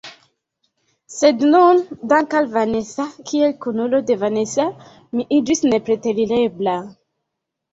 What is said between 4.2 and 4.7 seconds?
Vanesa,